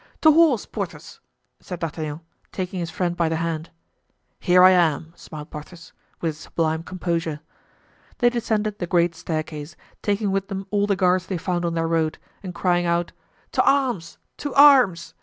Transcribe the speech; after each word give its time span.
"To 0.21 0.31
horse, 0.31 0.65
Porthos!" 0.65 1.19
said 1.59 1.79
D'Artagnan, 1.79 2.21
taking 2.51 2.79
his 2.79 2.89
friend 2.89 3.15
by 3.15 3.29
the 3.29 3.35
hand. 3.35 3.69
"Here 4.39 4.63
I 4.63 4.71
am," 4.71 5.13
smiled 5.15 5.51
Porthos, 5.51 5.93
with 6.21 6.29
his 6.29 6.39
sublime 6.39 6.81
composure. 6.81 7.41
They 8.17 8.31
descended 8.31 8.79
the 8.79 8.87
great 8.87 9.13
staircase, 9.13 9.75
taking 10.01 10.31
with 10.31 10.47
them 10.47 10.65
all 10.71 10.87
the 10.87 10.95
guards 10.95 11.27
they 11.27 11.37
found 11.37 11.65
on 11.65 11.75
their 11.75 11.87
road, 11.87 12.17
and 12.41 12.55
crying 12.55 12.87
out, 12.87 13.11
"To 13.51 13.61
arms! 13.63 14.17
To 14.37 14.51
arms!" 14.55 15.13